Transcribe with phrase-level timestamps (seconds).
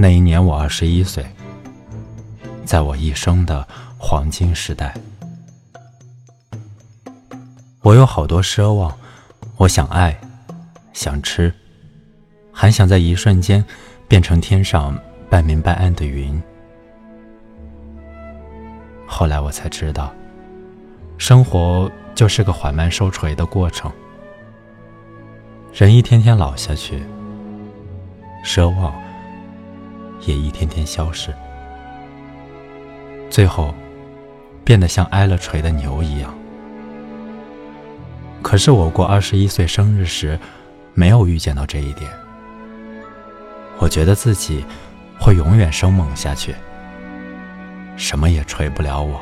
[0.00, 1.26] 那一年我二十一岁，
[2.64, 3.66] 在我一生的
[3.98, 4.94] 黄金时代，
[7.82, 8.96] 我有好多奢望，
[9.56, 10.16] 我想爱，
[10.92, 11.52] 想吃，
[12.52, 13.64] 还想在一瞬间
[14.06, 14.96] 变成天上
[15.28, 16.40] 半明半暗的云。
[19.04, 20.14] 后来我才知道，
[21.18, 23.90] 生活就是个缓慢收垂的过程，
[25.72, 27.02] 人一天天老下去，
[28.44, 29.07] 奢望。
[30.28, 31.34] 也一天天消失，
[33.30, 33.74] 最后
[34.62, 36.34] 变得像挨了锤的牛一样。
[38.42, 40.38] 可是我过二十一岁生日时，
[40.92, 42.10] 没有预见到这一点。
[43.78, 44.62] 我觉得自己
[45.18, 46.54] 会永远生猛下去，
[47.96, 49.18] 什么也锤不了我。